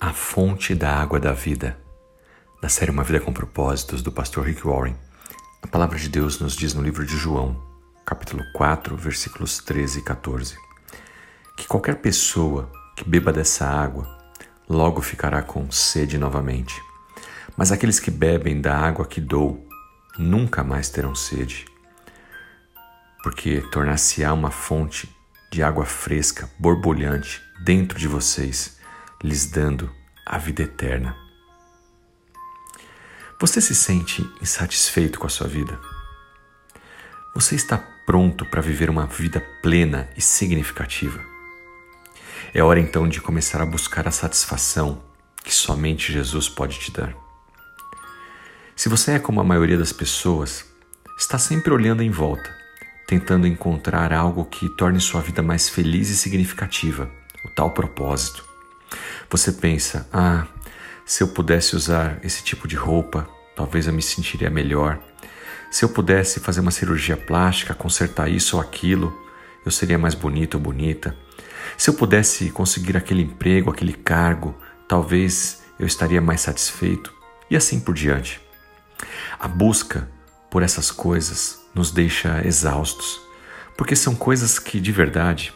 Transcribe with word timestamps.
A 0.00 0.12
fonte 0.12 0.76
da 0.76 0.94
água 0.94 1.18
da 1.18 1.32
vida. 1.32 1.76
Da 2.62 2.68
série 2.68 2.92
Uma 2.92 3.02
Vida 3.02 3.18
com 3.18 3.32
Propósitos, 3.32 4.00
do 4.00 4.12
pastor 4.12 4.46
Rick 4.46 4.64
Warren. 4.64 4.94
A 5.60 5.66
palavra 5.66 5.98
de 5.98 6.08
Deus 6.08 6.38
nos 6.38 6.54
diz 6.54 6.72
no 6.72 6.80
livro 6.80 7.04
de 7.04 7.16
João, 7.16 7.60
capítulo 8.06 8.44
4, 8.52 8.96
versículos 8.96 9.58
13 9.58 9.98
e 9.98 10.02
14, 10.02 10.56
que 11.56 11.66
qualquer 11.66 11.96
pessoa 11.96 12.70
que 12.96 13.02
beba 13.02 13.32
dessa 13.32 13.66
água 13.66 14.06
logo 14.68 15.02
ficará 15.02 15.42
com 15.42 15.68
sede 15.68 16.16
novamente. 16.16 16.80
Mas 17.56 17.72
aqueles 17.72 17.98
que 17.98 18.12
bebem 18.12 18.60
da 18.60 18.78
água 18.78 19.04
que 19.04 19.20
dou 19.20 19.66
nunca 20.16 20.62
mais 20.62 20.88
terão 20.88 21.16
sede, 21.16 21.66
porque 23.24 23.62
tornar-se-á 23.72 24.32
uma 24.32 24.52
fonte 24.52 25.12
de 25.50 25.60
água 25.60 25.84
fresca, 25.84 26.48
borbulhante 26.56 27.42
dentro 27.64 27.98
de 27.98 28.06
vocês 28.06 28.77
lhes 29.22 29.46
dando 29.46 29.90
a 30.24 30.38
vida 30.38 30.62
eterna. 30.62 31.16
Você 33.40 33.60
se 33.60 33.74
sente 33.74 34.22
insatisfeito 34.40 35.18
com 35.18 35.26
a 35.26 35.30
sua 35.30 35.46
vida? 35.46 35.78
Você 37.34 37.54
está 37.54 37.78
pronto 38.06 38.44
para 38.44 38.60
viver 38.60 38.90
uma 38.90 39.06
vida 39.06 39.40
plena 39.62 40.08
e 40.16 40.20
significativa? 40.20 41.20
É 42.54 42.62
hora 42.62 42.80
então 42.80 43.08
de 43.08 43.20
começar 43.20 43.60
a 43.60 43.66
buscar 43.66 44.08
a 44.08 44.10
satisfação 44.10 45.02
que 45.44 45.54
somente 45.54 46.12
Jesus 46.12 46.48
pode 46.48 46.78
te 46.78 46.90
dar. 46.90 47.14
Se 48.74 48.88
você 48.88 49.12
é 49.12 49.18
como 49.18 49.40
a 49.40 49.44
maioria 49.44 49.76
das 49.76 49.92
pessoas, 49.92 50.64
está 51.18 51.38
sempre 51.38 51.72
olhando 51.72 52.02
em 52.02 52.10
volta, 52.10 52.54
tentando 53.06 53.46
encontrar 53.46 54.12
algo 54.12 54.44
que 54.44 54.68
torne 54.70 55.00
sua 55.00 55.20
vida 55.20 55.42
mais 55.42 55.68
feliz 55.68 56.08
e 56.10 56.16
significativa, 56.16 57.10
o 57.44 57.48
tal 57.50 57.72
propósito. 57.72 58.47
Você 59.30 59.52
pensa: 59.52 60.08
ah, 60.12 60.46
se 61.04 61.22
eu 61.22 61.28
pudesse 61.28 61.74
usar 61.74 62.18
esse 62.22 62.42
tipo 62.42 62.68
de 62.68 62.76
roupa, 62.76 63.28
talvez 63.56 63.86
eu 63.86 63.92
me 63.92 64.02
sentiria 64.02 64.50
melhor. 64.50 64.98
Se 65.70 65.84
eu 65.84 65.88
pudesse 65.88 66.40
fazer 66.40 66.60
uma 66.60 66.70
cirurgia 66.70 67.16
plástica, 67.16 67.74
consertar 67.74 68.30
isso 68.30 68.56
ou 68.56 68.62
aquilo, 68.62 69.16
eu 69.64 69.70
seria 69.70 69.98
mais 69.98 70.14
bonito 70.14 70.54
ou 70.54 70.60
bonita. 70.60 71.14
Se 71.76 71.90
eu 71.90 71.94
pudesse 71.94 72.50
conseguir 72.50 72.96
aquele 72.96 73.22
emprego, 73.22 73.70
aquele 73.70 73.92
cargo, 73.92 74.54
talvez 74.88 75.62
eu 75.78 75.86
estaria 75.86 76.20
mais 76.20 76.40
satisfeito. 76.40 77.12
E 77.50 77.56
assim 77.56 77.80
por 77.80 77.94
diante. 77.94 78.40
A 79.38 79.46
busca 79.46 80.08
por 80.50 80.62
essas 80.62 80.90
coisas 80.90 81.60
nos 81.74 81.90
deixa 81.90 82.46
exaustos, 82.46 83.20
porque 83.76 83.94
são 83.94 84.14
coisas 84.14 84.58
que 84.58 84.80
de 84.80 84.92
verdade 84.92 85.52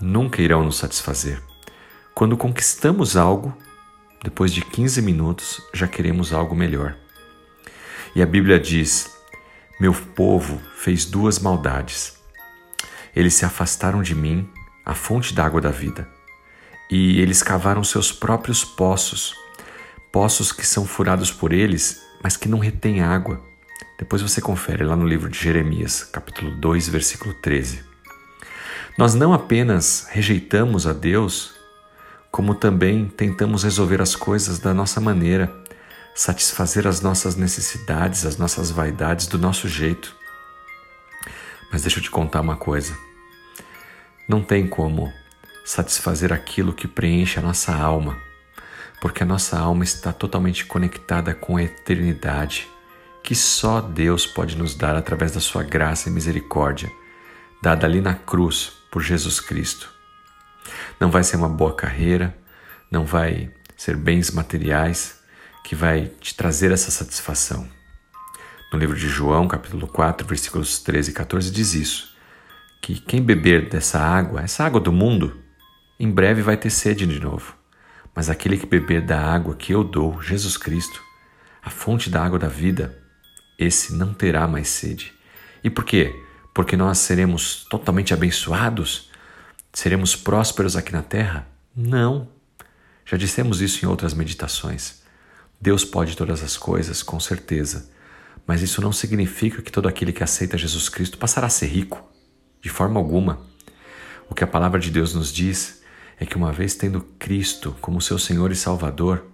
nunca 0.00 0.40
irão 0.40 0.64
nos 0.64 0.78
satisfazer. 0.78 1.49
Quando 2.20 2.36
conquistamos 2.36 3.16
algo, 3.16 3.56
depois 4.22 4.52
de 4.52 4.60
15 4.60 5.00
minutos 5.00 5.58
já 5.72 5.88
queremos 5.88 6.34
algo 6.34 6.54
melhor. 6.54 6.94
E 8.14 8.20
a 8.20 8.26
Bíblia 8.26 8.60
diz: 8.60 9.10
Meu 9.80 9.94
povo 9.94 10.60
fez 10.76 11.06
duas 11.06 11.38
maldades. 11.38 12.20
Eles 13.16 13.32
se 13.32 13.46
afastaram 13.46 14.02
de 14.02 14.14
mim, 14.14 14.46
a 14.84 14.94
fonte 14.94 15.32
da 15.32 15.46
água 15.46 15.62
da 15.62 15.70
vida, 15.70 16.06
e 16.90 17.18
eles 17.22 17.42
cavaram 17.42 17.82
seus 17.82 18.12
próprios 18.12 18.62
poços, 18.62 19.34
poços 20.12 20.52
que 20.52 20.66
são 20.66 20.84
furados 20.84 21.32
por 21.32 21.54
eles, 21.54 22.02
mas 22.22 22.36
que 22.36 22.50
não 22.50 22.58
retêm 22.58 23.00
água. 23.00 23.42
Depois 23.98 24.20
você 24.20 24.42
confere 24.42 24.84
lá 24.84 24.94
no 24.94 25.08
livro 25.08 25.30
de 25.30 25.38
Jeremias, 25.38 26.04
capítulo 26.04 26.50
2, 26.50 26.86
versículo 26.90 27.32
13. 27.32 27.82
Nós 28.98 29.14
não 29.14 29.32
apenas 29.32 30.06
rejeitamos 30.10 30.86
a 30.86 30.92
Deus, 30.92 31.58
como 32.30 32.54
também 32.54 33.06
tentamos 33.06 33.64
resolver 33.64 34.00
as 34.00 34.14
coisas 34.14 34.58
da 34.58 34.72
nossa 34.72 35.00
maneira, 35.00 35.52
satisfazer 36.14 36.86
as 36.86 37.00
nossas 37.00 37.34
necessidades, 37.34 38.24
as 38.24 38.36
nossas 38.36 38.70
vaidades 38.70 39.26
do 39.26 39.38
nosso 39.38 39.68
jeito. 39.68 40.14
Mas 41.72 41.82
deixa 41.82 41.98
eu 41.98 42.02
te 42.02 42.10
contar 42.10 42.40
uma 42.40 42.56
coisa. 42.56 42.96
Não 44.28 44.42
tem 44.42 44.66
como 44.66 45.12
satisfazer 45.64 46.32
aquilo 46.32 46.72
que 46.72 46.86
preenche 46.86 47.38
a 47.38 47.42
nossa 47.42 47.74
alma, 47.74 48.16
porque 49.00 49.22
a 49.22 49.26
nossa 49.26 49.58
alma 49.58 49.82
está 49.82 50.12
totalmente 50.12 50.64
conectada 50.64 51.34
com 51.34 51.56
a 51.56 51.62
eternidade, 51.62 52.68
que 53.22 53.34
só 53.34 53.80
Deus 53.80 54.26
pode 54.26 54.56
nos 54.56 54.74
dar 54.74 54.96
através 54.96 55.32
da 55.32 55.40
sua 55.40 55.62
graça 55.62 56.08
e 56.08 56.12
misericórdia, 56.12 56.90
dada 57.62 57.86
ali 57.86 58.00
na 58.00 58.14
cruz 58.14 58.72
por 58.90 59.02
Jesus 59.02 59.40
Cristo. 59.40 59.99
Não 61.00 61.10
vai 61.10 61.24
ser 61.24 61.36
uma 61.36 61.48
boa 61.48 61.74
carreira, 61.74 62.36
não 62.90 63.06
vai 63.06 63.50
ser 63.74 63.96
bens 63.96 64.30
materiais 64.30 65.18
que 65.64 65.74
vai 65.74 66.12
te 66.20 66.34
trazer 66.34 66.70
essa 66.70 66.90
satisfação. 66.90 67.66
No 68.70 68.78
livro 68.78 68.94
de 68.94 69.08
João, 69.08 69.48
capítulo 69.48 69.88
4, 69.88 70.26
versículos 70.26 70.78
13 70.80 71.10
e 71.10 71.14
14, 71.14 71.50
diz 71.50 71.72
isso: 71.72 72.14
que 72.82 73.00
quem 73.00 73.22
beber 73.22 73.70
dessa 73.70 73.98
água, 73.98 74.42
essa 74.42 74.62
água 74.62 74.78
do 74.78 74.92
mundo, 74.92 75.40
em 75.98 76.10
breve 76.10 76.42
vai 76.42 76.58
ter 76.58 76.68
sede 76.68 77.06
de 77.06 77.18
novo. 77.18 77.54
Mas 78.14 78.28
aquele 78.28 78.58
que 78.58 78.66
beber 78.66 79.00
da 79.00 79.18
água 79.20 79.54
que 79.54 79.72
eu 79.72 79.82
dou, 79.82 80.20
Jesus 80.20 80.58
Cristo, 80.58 81.00
a 81.62 81.70
fonte 81.70 82.10
da 82.10 82.22
água 82.22 82.38
da 82.38 82.48
vida, 82.48 82.98
esse 83.58 83.94
não 83.94 84.12
terá 84.12 84.46
mais 84.46 84.68
sede. 84.68 85.14
E 85.64 85.70
por 85.70 85.84
quê? 85.84 86.14
Porque 86.54 86.76
nós 86.76 86.98
seremos 86.98 87.64
totalmente 87.70 88.12
abençoados 88.12 89.09
Seremos 89.72 90.16
prósperos 90.16 90.76
aqui 90.76 90.92
na 90.92 91.02
terra? 91.02 91.46
Não. 91.74 92.28
Já 93.04 93.16
dissemos 93.16 93.60
isso 93.60 93.84
em 93.84 93.88
outras 93.88 94.12
meditações. 94.12 95.00
Deus 95.60 95.84
pode 95.84 96.16
todas 96.16 96.42
as 96.42 96.56
coisas, 96.56 97.02
com 97.02 97.20
certeza, 97.20 97.88
mas 98.46 98.62
isso 98.62 98.82
não 98.82 98.92
significa 98.92 99.62
que 99.62 99.70
todo 99.70 99.88
aquele 99.88 100.12
que 100.12 100.24
aceita 100.24 100.58
Jesus 100.58 100.88
Cristo 100.88 101.18
passará 101.18 101.46
a 101.46 101.50
ser 101.50 101.66
rico, 101.66 102.02
de 102.60 102.68
forma 102.68 102.98
alguma. 102.98 103.40
O 104.28 104.34
que 104.34 104.42
a 104.42 104.46
palavra 104.46 104.80
de 104.80 104.90
Deus 104.90 105.14
nos 105.14 105.32
diz 105.32 105.82
é 106.18 106.26
que, 106.26 106.36
uma 106.36 106.52
vez 106.52 106.74
tendo 106.74 107.02
Cristo 107.18 107.76
como 107.80 108.00
seu 108.00 108.18
Senhor 108.18 108.50
e 108.50 108.56
Salvador, 108.56 109.24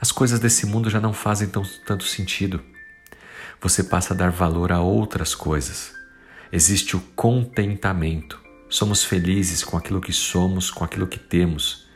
as 0.00 0.10
coisas 0.10 0.40
desse 0.40 0.66
mundo 0.66 0.90
já 0.90 1.00
não 1.00 1.12
fazem 1.12 1.48
tão, 1.48 1.62
tanto 1.86 2.04
sentido. 2.04 2.60
Você 3.60 3.84
passa 3.84 4.14
a 4.14 4.16
dar 4.16 4.30
valor 4.30 4.72
a 4.72 4.80
outras 4.80 5.34
coisas. 5.34 5.92
Existe 6.50 6.96
o 6.96 7.00
contentamento 7.14 8.39
somos 8.70 9.04
felizes 9.04 9.64
com 9.64 9.76
aquilo 9.76 10.00
que 10.00 10.12
somos, 10.12 10.70
com 10.70 10.84
aquilo 10.84 11.06
que 11.06 11.18
temos. 11.18 11.86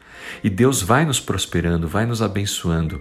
E 0.42 0.50
Deus 0.50 0.82
vai 0.82 1.04
nos 1.04 1.20
prosperando, 1.20 1.86
vai 1.86 2.04
nos 2.04 2.20
abençoando, 2.20 3.00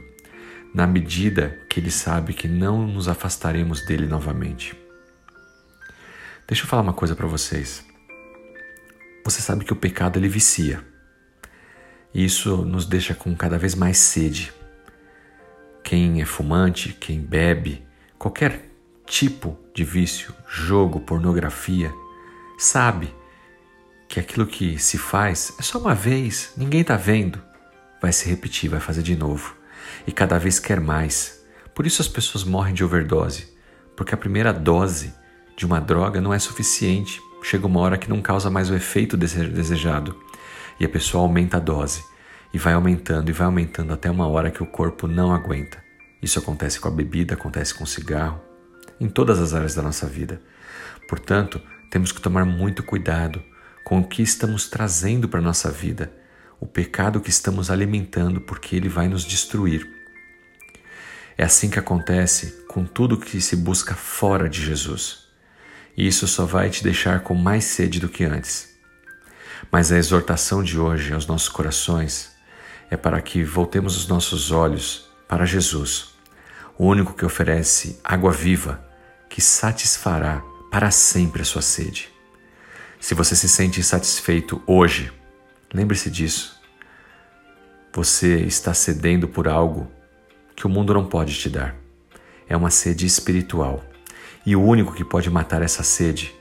na 0.74 0.86
medida 0.86 1.60
que 1.68 1.80
Ele 1.80 1.92
sabe 1.92 2.34
que 2.34 2.48
não 2.48 2.88
nos 2.88 3.08
afastaremos 3.08 3.84
dele 3.86 4.08
novamente. 4.08 4.76
Deixa 6.48 6.64
eu 6.64 6.68
falar 6.68 6.84
uma 6.84 6.94
coisa 6.94 7.16
para 7.16 7.28
vocês. 7.28 7.84
Você 9.26 9.42
sabe 9.42 9.66
que 9.66 9.74
o 9.74 9.78
pecado 9.78 10.20
ele 10.20 10.28
vicia. 10.28 10.86
E 12.14 12.26
isso 12.26 12.58
nos 12.58 12.86
deixa 12.86 13.16
com 13.16 13.34
cada 13.36 13.58
vez 13.58 13.74
mais 13.74 13.98
sede. 13.98 14.52
Quem 15.84 16.22
é 16.22 16.26
fumante, 16.26 16.94
quem 17.00 17.22
bebe, 17.22 17.86
qualquer 18.20 18.70
tipo 19.06 19.58
de 19.74 19.84
vício, 19.84 20.34
jogo, 20.48 21.00
pornografia, 21.00 21.92
sabe 22.58 23.14
que 24.14 24.20
aquilo 24.20 24.46
que 24.46 24.78
se 24.78 24.96
faz 25.00 25.56
é 25.58 25.64
só 25.64 25.80
uma 25.80 25.96
vez, 25.96 26.54
ninguém 26.56 26.82
está 26.82 26.96
vendo. 26.96 27.42
Vai 28.00 28.14
se 28.14 28.30
repetir, 28.30 28.70
vai 28.70 28.80
fazer 28.80 29.02
de 29.02 29.16
novo. 29.16 29.56
E 30.06 30.12
cada 30.12 30.38
vez 30.38 30.60
quer 30.60 30.80
mais. 30.80 31.44
Por 31.74 31.88
isso 31.88 32.00
as 32.00 32.08
pessoas 32.08 32.44
morrem 32.44 32.76
de 32.76 32.84
overdose, 32.84 33.52
porque 33.98 34.14
a 34.14 34.18
primeira 34.18 34.54
dose 34.54 35.12
de 35.58 35.66
uma 35.66 35.82
droga 35.82 36.22
não 36.22 36.32
é 36.32 36.38
suficiente. 36.38 37.20
Chega 37.42 37.66
uma 37.66 37.80
hora 37.80 37.98
que 37.98 38.08
não 38.08 38.22
causa 38.22 38.52
mais 38.52 38.70
o 38.70 38.76
efeito 38.76 39.18
desejado. 39.18 40.16
E 40.80 40.86
a 40.86 40.90
pessoa 40.90 41.24
aumenta 41.24 41.58
a 41.58 41.60
dose. 41.60 42.04
E 42.54 42.60
vai 42.60 42.74
aumentando 42.74 43.32
e 43.32 43.34
vai 43.34 43.48
aumentando 43.48 43.94
até 43.94 44.12
uma 44.12 44.28
hora 44.28 44.52
que 44.52 44.62
o 44.62 44.68
corpo 44.68 45.08
não 45.08 45.34
aguenta. 45.34 45.84
Isso 46.22 46.38
acontece 46.38 46.80
com 46.80 46.88
a 46.88 46.92
bebida, 46.92 47.34
acontece 47.34 47.74
com 47.74 47.84
o 47.84 47.88
cigarro, 47.88 48.40
em 49.00 49.10
todas 49.10 49.40
as 49.40 49.56
áreas 49.56 49.74
da 49.74 49.82
nossa 49.82 50.06
vida. 50.06 50.40
Portanto, 51.10 51.60
temos 51.90 52.12
que 52.12 52.22
tomar 52.22 52.46
muito 52.46 52.84
cuidado 52.84 53.42
com 53.84 54.00
o 54.00 54.08
que 54.08 54.22
estamos 54.22 54.70
trazendo 54.70 55.28
para 55.28 55.40
a 55.40 55.44
nossa 55.44 55.70
vida, 55.70 56.12
o 56.60 56.66
pecado 56.66 57.20
que 57.20 57.30
estamos 57.30 57.70
alimentando, 57.70 58.40
porque 58.42 58.76
ele 58.76 58.88
vai 58.88 59.08
nos 59.08 59.24
destruir. 59.24 59.88
É 61.38 61.44
assim 61.44 61.70
que 61.70 61.80
acontece 61.80 62.64
com 62.68 62.86
tudo 62.86 63.18
que 63.18 63.42
se 63.42 63.56
busca 63.56 63.96
fora 63.96 64.48
de 64.48 64.64
Jesus. 64.64 65.28
E 65.98 66.08
isso 66.08 66.28
só 66.28 66.46
vai 66.46 66.70
te 66.70 66.84
deixar 66.84 67.22
com 67.22 67.36
mais 67.36 67.66
sede 67.66 68.00
do 68.00 68.10
que 68.10 68.24
antes. 68.24 68.74
Mas 69.72 69.92
a 69.92 69.98
exortação 69.98 70.64
de 70.64 70.80
hoje 70.80 71.14
aos 71.14 71.26
nossos 71.26 71.50
corações 71.50 72.32
é 72.90 72.98
para 72.98 73.22
que 73.22 73.44
voltemos 73.44 73.98
os 73.98 74.08
nossos 74.08 74.52
olhos 74.52 75.10
para 75.28 75.46
Jesus, 75.46 76.10
o 76.78 76.86
único 76.86 77.14
que 77.14 77.26
oferece 77.26 78.00
água 78.04 78.32
viva 78.32 78.84
que 79.30 79.42
satisfará 79.42 80.44
para 80.70 80.92
sempre 80.92 81.42
a 81.42 81.46
sua 81.46 81.62
sede. 81.62 82.13
Se 83.04 83.14
você 83.14 83.36
se 83.36 83.50
sente 83.50 83.82
insatisfeito 83.82 84.64
hoje, 84.66 85.12
lembre-se 85.74 86.10
disso. 86.10 86.58
Você 87.92 88.40
está 88.46 88.74
cedendo 88.74 89.28
por 89.28 89.46
algo 89.46 89.92
que 90.56 90.66
o 90.66 90.70
mundo 90.70 90.94
não 90.94 91.06
pode 91.06 91.38
te 91.38 91.50
dar. 91.50 91.76
É 92.48 92.56
uma 92.56 92.70
sede 92.70 93.06
espiritual. 93.06 93.84
E 94.46 94.56
o 94.56 94.64
único 94.64 94.94
que 94.94 95.04
pode 95.04 95.30
matar 95.30 95.62
essa 95.62 95.84
sede 95.84 96.34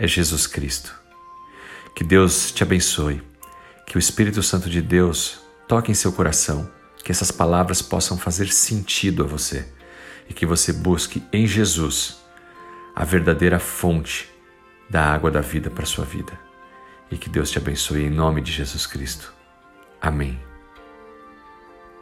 é 0.00 0.08
Jesus 0.08 0.48
Cristo. 0.48 0.92
Que 1.94 2.02
Deus 2.02 2.50
te 2.50 2.64
abençoe. 2.64 3.22
Que 3.86 3.96
o 3.96 4.00
Espírito 4.00 4.42
Santo 4.42 4.68
de 4.68 4.82
Deus 4.82 5.38
toque 5.68 5.92
em 5.92 5.94
seu 5.94 6.10
coração. 6.10 6.68
Que 7.04 7.12
essas 7.12 7.30
palavras 7.30 7.80
possam 7.80 8.18
fazer 8.18 8.48
sentido 8.48 9.22
a 9.22 9.28
você. 9.28 9.64
E 10.28 10.34
que 10.34 10.44
você 10.44 10.72
busque 10.72 11.22
em 11.32 11.46
Jesus 11.46 12.16
a 12.96 13.04
verdadeira 13.04 13.60
fonte 13.60 14.28
da 14.90 15.02
água 15.12 15.30
da 15.30 15.40
vida 15.40 15.70
para 15.70 15.84
a 15.84 15.86
sua 15.86 16.04
vida. 16.04 16.32
E 17.10 17.16
que 17.16 17.30
Deus 17.30 17.50
te 17.50 17.58
abençoe 17.58 18.04
em 18.04 18.10
nome 18.10 18.40
de 18.42 18.52
Jesus 18.52 18.86
Cristo. 18.86 19.32
Amém. 20.00 20.49